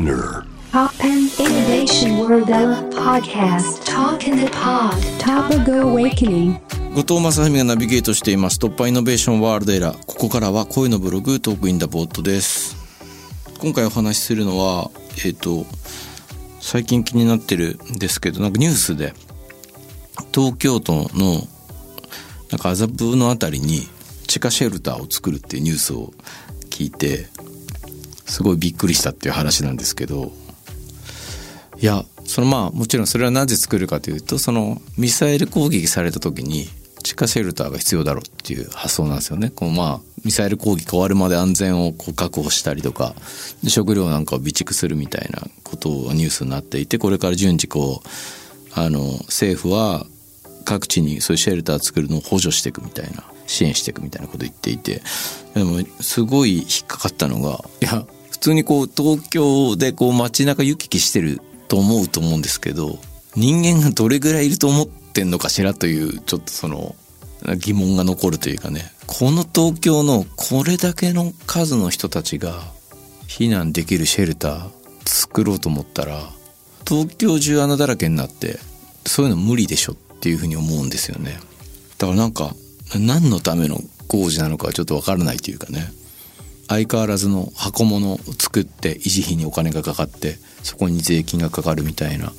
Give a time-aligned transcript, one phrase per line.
[0.00, 0.46] Spinner.
[0.72, 2.48] Pop and Innovation World
[2.94, 3.84] Podcast.
[3.84, 4.94] Talk in the Pod.
[5.18, 6.58] Topago Awakening.
[6.94, 8.58] 後藤正文がナビゲートしています。
[8.58, 12.76] 突破イノベーションワールドエラーここからは声のブログトークインダボットです。
[13.60, 14.90] 今回お話しするのは
[15.22, 15.66] えっ、と
[16.60, 19.12] 最近気になってるんですけどなんかニュースで
[20.32, 21.46] 東京都の
[22.50, 23.86] なんか麻布のあたりに
[24.26, 26.14] 地下シェルターを作るっていうニュースを
[26.70, 27.26] 聞いて
[28.30, 30.32] すごいびっくりしたっていう話なんですけど
[31.78, 36.68] いやそのまあもちろんそれはなぜ作るかというとそのミサイル攻撃された時に
[37.02, 39.50] 地下シェルターが必要だろうっていう発想なんですよね。
[39.50, 43.14] このまあミサイル攻撃終わるまで安全をこう確保したりとか
[43.66, 50.04] 食料なんかを備蓄するみたいなことをニュースになっていてこれから順次こうあの政府は
[50.64, 55.00] 各地にそういうシェルター作るのを補助していくみたいな支援していくみたいなこと言っていて
[55.54, 58.04] でもすごい引っかかったのがいや
[58.40, 62.98] 通にこう東京でこう街中行き来してると思うと思うんですけど
[63.36, 66.96] 人間がどれぐらいいると思ってんのかしらというちょっとその
[67.58, 68.92] 疑問が残るというかね。
[69.06, 72.60] この東京のこれだけの数の人たちが
[73.26, 74.70] 避難できるシェルター
[75.04, 76.30] 作ろうと思ったら
[76.86, 78.58] 東京中穴だらけになって
[79.06, 81.38] そういうの無理でしょっていうふうに思うんですよね。
[81.98, 82.54] だからなんか
[82.98, 85.92] 何のための工事なのかちょっとわからないというかね。
[86.70, 92.32] 相変わらずの箱物を作って維持費にお金がかかってそこに税金がかかるみたいな。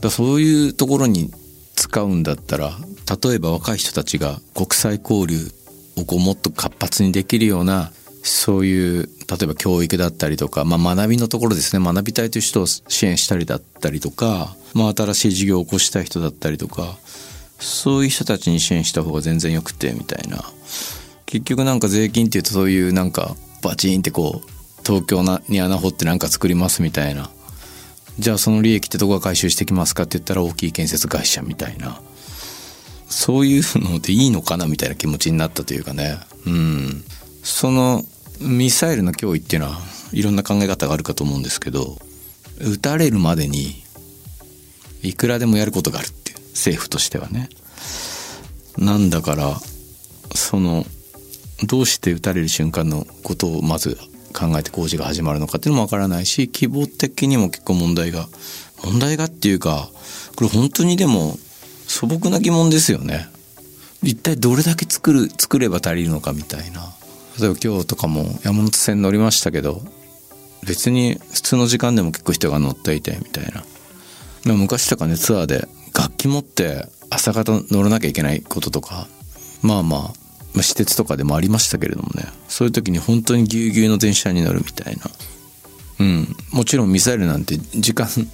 [0.00, 1.30] だそういうところに
[1.74, 2.72] 使うんだったら
[3.22, 5.50] 例えば若い人たちが国際交流
[5.96, 7.90] をこうもっと活発にできるような
[8.22, 9.08] そういう例
[9.42, 11.84] えば教育だったりとか、まあ、学びのところですね。
[11.84, 16.96] 学びたいという人を支援したりだったりとか、まあ、新しい事業を起こしたい人だったりとか
[17.58, 20.44] そういう人たちに支援した方が全然よくてみたいな。
[21.30, 24.50] 結局なんか税金っていうとそういうなんかバチンってこう
[24.84, 27.30] 東京に穴掘ってなんか作りますみたいな。
[28.18, 32.00] じゃあその利益ってどこが回収してきますかって言ったら大きい建設会社みたいな。
[33.08, 36.18] そういうのでいいのかなみたいな気持ちになったというかね。
[36.46, 37.04] うん。
[37.44, 38.04] その
[38.40, 39.78] ミサイルの脅威っていうのは
[40.12, 41.96] いろんな考え方があるかと思うんですけど
[42.60, 43.82] 撃たれるまでに
[45.02, 47.48] いくらでもやることがあるって政府としてはね。
[48.76, 49.60] なんだから
[50.34, 50.84] その
[51.64, 53.98] どうして撃たれる瞬間のことをまず
[54.32, 58.28] 考えて工事が始まるのかっていうのもわからないし規模的にも結構問題が
[58.84, 59.88] 問題がっていうか
[60.36, 61.36] これ本当にでも
[61.86, 63.28] 素朴な疑問ですよね。
[64.02, 66.94] 一体どれだけ作る作れば足りるのかみたいな。
[67.38, 69.82] 例えば今日とかも山手線乗りましたけど
[70.66, 73.64] 別に普通の時間でも結構人が乗っていてみたいな。
[74.54, 79.06] 昔とかねツアーで楽器持って朝方乗らなきゃいけないこととか
[79.62, 80.19] まあまあ
[80.54, 82.26] まあ、私鉄とかでもありましたけれどもね。
[82.48, 85.02] そういう時に本当にぎゅうぎゅうの電車に乗るみたいな。
[86.00, 86.36] うん。
[86.52, 88.26] もちろんミサイルなんて時間選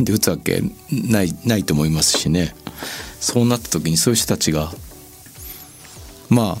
[0.00, 2.54] んで撃つわけないないと思いますしね。
[3.20, 4.72] そうなった時にそういう人たちが
[6.30, 6.58] まあ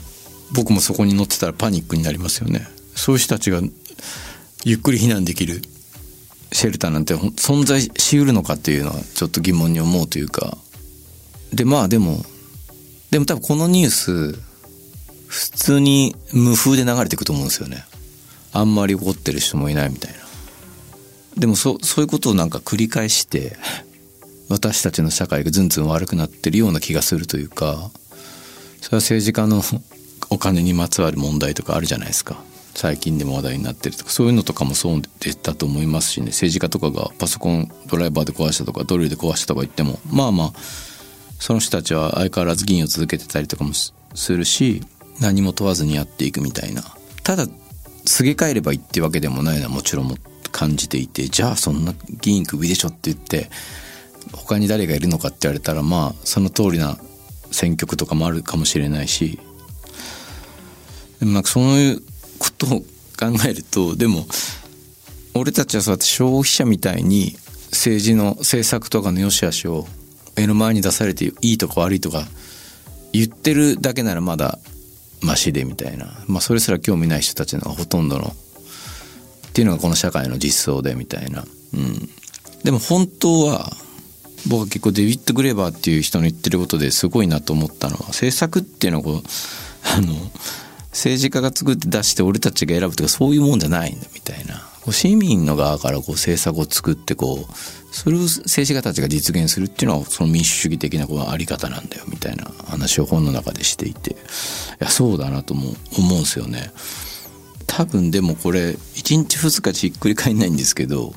[0.52, 2.68] 僕もそこに乗ってたらパニックになりますよね。
[2.94, 3.60] そういう人たちが
[4.64, 5.62] ゆっくり避難できる
[6.52, 10.58] シェルターなんて存在しうるのかっていうのはちょっと疑問に思うというか。
[11.52, 12.24] でまあでも
[13.10, 14.47] でも多分このニュース
[15.28, 17.84] 普通に無風で流れていくと思うんですよね。
[18.52, 20.18] あんまり怒ってる人もいないみたいな。
[21.36, 23.56] でもそそういうことをなんか繰り返して
[24.48, 27.90] 私たちの社会がずんずん悪くなってるような気がするというか
[28.80, 29.62] それは政治家の
[30.30, 32.42] お金にまつわる問題とかあるじゃないですか。
[32.74, 34.10] 最近でも話題になってるとか。
[34.10, 36.26] そういうのとかもそうでったと思いますしね。
[36.26, 40.52] 政治家とかがパソコンドライバーで壊したとかドリルで壊したとか言ってもまあまあ
[41.40, 43.72] その人たちは相変わらず議員を続けてたりとかも
[44.14, 44.82] するし
[45.20, 46.82] 何も問わずにやっていくみたいな。
[47.22, 47.46] ただ
[48.06, 50.14] すげ替えればいいってわけでもないのはもちろん
[50.50, 53.50] 感じていてじゃあそんな議員首でしょって言って
[54.32, 56.96] 他に誰がいるのかって言われたらまあその通りな
[57.50, 59.38] 選挙区とかもあるかもしれないし。
[61.20, 62.02] でもなんかそういう
[62.38, 62.86] ことを考
[63.48, 64.24] えるとでも
[65.34, 67.36] 俺たちはそうやって消費者みたいに
[67.72, 69.86] 政治の政策とかの良し悪しを
[70.36, 72.24] 目の前に出されていいとか悪いとか
[73.12, 74.58] 言ってるだけならまだ
[75.22, 78.34] マシでみたいな、まあ、それすら興味ない人たちのほとんどの
[79.48, 81.44] っていうのがこの社会の実相でみたいな、
[81.74, 82.08] うん、
[82.62, 83.70] でも本当は
[84.48, 89.22] 僕は結構デビッド・グレーバーっていう人の言ってることですごいなと思ったのは政策っていうのはこう
[89.96, 90.14] あの
[90.90, 94.62] 政治家が作って出して俺たちが選ぶとかそういうもんじゃないんだみたいな。
[94.92, 97.54] 市民の側からこう政策を作ってこう
[97.94, 104.14] それを政治家たちが実現するっていうのはその民主主義的なこうあり方なんだよみたいな話を本の中でしていてい
[104.80, 106.70] やそうだなとも思うんですよね。
[107.66, 108.76] 多分でもこれ1
[109.16, 111.12] 日2日じっくり返んないんですけど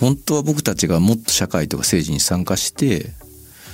[0.00, 3.10] 本当は僕たちがもっと社会とか政治に参加して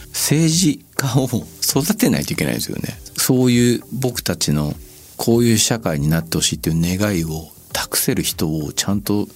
[0.08, 1.26] 政治家を
[1.62, 4.74] 育てないといけないですよねそういう僕たちの
[5.16, 7.48] こういう社会になってほしいっていう願いを
[7.86, 9.28] 託せる人をちゃんと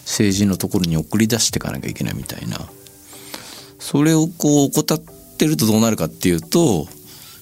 [0.00, 2.58] 政治のところに送り出していかなきゃいけないみたいな。
[3.78, 4.98] それをこう怠っ
[5.36, 6.86] てるとどうなるかっていうと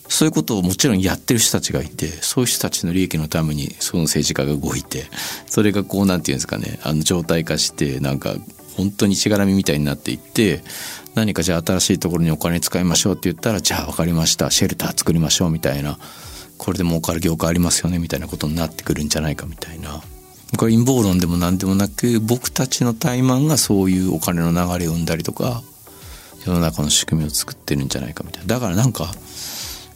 [0.09, 5.05] そういうことをもちろんやってる人たちがいてそういう人たちの利益のためにその政治家が動いて
[5.47, 8.35] それがこうなんていうんですかねあの状態化してなんか
[8.77, 10.63] 本当にしがらみみたいになっていって
[11.15, 15.99] 何かじゃあ新しいところにお金使いましょうって言ったらじゃあ分かりましたシェルター作りましょうみたいな
[16.59, 20.03] これで儲かる業界ありますよねみたいなことになってくるんじゃないかみたいな。
[20.63, 25.61] これ陰謀論でも何でもなく僕たちの怠慢がそういうお金の流れを生んだりとか
[26.47, 28.47] 世の中の仕組みを作ってるんじゃないかみたいな。
[28.47, 29.11] だからなんか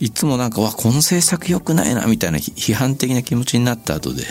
[0.01, 4.25] いつもなんかわこの政策良くないなみたいな批判的な気持ちになった後で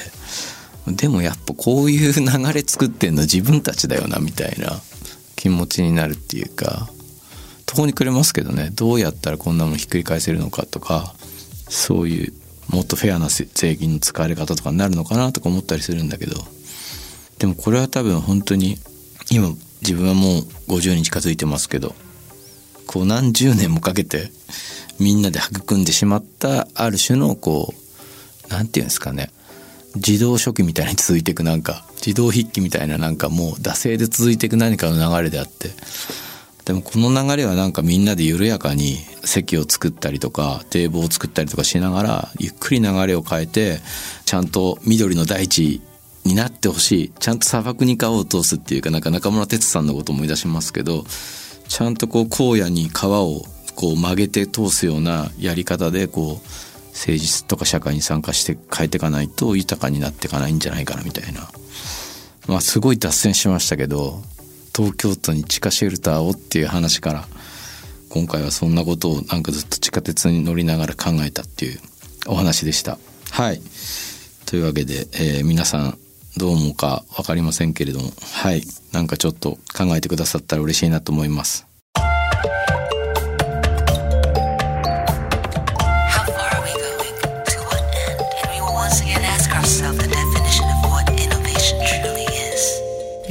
[0.88, 4.82] でもやっぱこういう流れ作ってんの自分たちだよなみたいな
[5.38, 6.90] 気持ちになるっていうか
[7.66, 8.72] 途方に暮れますけどね。
[8.74, 11.16] どうやったらこんなものひっくり返せるのかとか
[11.70, 12.34] そういう
[12.70, 16.56] もっとフェアな税金の使われ方とかになるのかなとか思ったりするんだけど。
[17.40, 18.78] でもこれは多分本当に
[19.30, 19.50] 今
[19.82, 21.94] 自分はもう50に近づいてますけど
[22.88, 24.32] こう何十年もかけて
[25.00, 29.32] みんなで育んでしまったある種のこう何て言うんですかね。
[29.96, 35.70] 自動書記みたいに続いていくなんか自動筆記みたいななんかもう惰性で続いていく何かの流れであって
[36.66, 43.80] でもこの流れはなんかみんなで緩やかに席を作ったりとか堤防を作ったりとかしながらゆっくり流れを変えて
[44.26, 45.82] ちゃんと緑の大地
[46.26, 47.12] になってほしい。
[47.20, 51.06] ちゃんと砂漠に川を通すっていうかなんか中村哲さんのことを思い出しますけど
[51.68, 53.44] ちゃんとこう荒野に川を
[53.76, 56.48] こう曲げて通すようなやり方でこう
[56.94, 61.48] 政治とか社会に参加して変えていかないと豊かになっていかないんじゃないかなみたいな。
[62.48, 64.22] まあすごい脱線しましたけど
[64.76, 67.26] 東京都に地下シェルターをっていう話から
[68.10, 71.80] 今回はそんなことをなんかずっと地下鉄に乗りながら考えたっていう
[72.28, 72.98] お話でした。
[73.32, 73.62] はい。
[74.46, 75.98] というわけで、えー、皆さん
[76.38, 78.64] どう思うか分かりませんけれどもはい。
[78.92, 81.68] なんかちょっと考えてくださったら嬉しいなと思います。